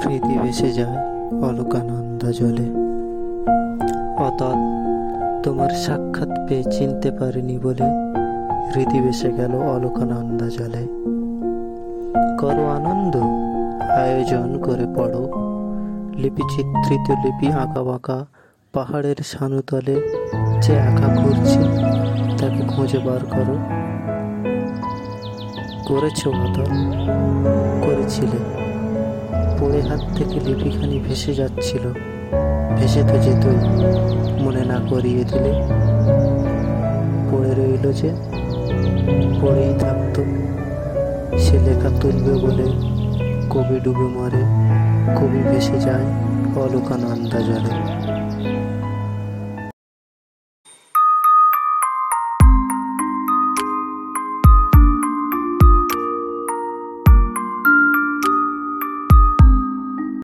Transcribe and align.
স্মৃতি 0.00 0.38
ভেসে 0.38 0.72
যায় 0.72 0.98
অলোকানন্দা 1.42 2.32
জলে। 2.32 2.66
অতৎ 4.16 4.58
তোমার 5.42 5.70
সাক্ষাৎ 5.70 6.28
পেয়ে 6.48 6.64
চিনতে 6.70 7.10
পারিনি 7.10 7.58
বলে 7.58 7.86
হৃদি 8.74 9.00
ভেসে 9.00 9.32
গেল 9.32 9.54
অলোকানন্দা 9.54 10.46
জলে। 10.48 10.84
করো 12.38 12.64
আনন্দ, 12.68 13.16
আয়োজন 13.90 14.58
করে 14.58 14.86
পড়ো। 14.94 15.22
লিপি 16.16 16.42
চিত্রিত 16.56 17.10
লিপি 17.10 17.52
আঁকা 17.52 17.82
বাঁকা 17.82 18.26
পাহাড়ের 18.72 19.16
সানুতলে 19.24 19.94
যে 20.62 20.72
একা 20.72 21.08
ঘুরছে 21.14 21.62
তাকে 22.38 22.62
খুঁজে 22.68 22.98
বার 22.98 23.22
করো। 23.30 23.56
করেছ 25.84 26.26
মাতা 26.26 26.64
করেছিলে। 27.86 28.63
পড়ে 29.64 29.80
হাত 29.80 30.00
থেকে 30.16 30.40
লিপিখানি 30.40 30.98
ভেসে 30.98 31.34
যাচ্ছিল। 31.34 31.92
ভেসে 32.76 33.02
তো 33.02 33.18
যেতই, 33.18 33.58
মনে 34.42 34.64
না 34.64 34.80
করিয়ে 34.88 35.24
দিলে। 35.24 35.52
পড়ে 37.30 37.54
রইল 37.54 37.92
যে, 37.92 38.10
পড়েই 39.40 39.74
থাকতো। 39.78 40.22
সে 41.38 41.58
লেখা 41.60 41.90
তুলবে 42.00 42.32
বলে 42.32 42.66
কবি 43.50 43.80
ডুবে 43.80 44.06
মরে, 44.06 44.42
কবি 45.16 45.38
ভেসে 45.50 45.80
যায় 45.80 46.06
অলোকানন্দা 46.56 47.40
জলে। 47.40 48.03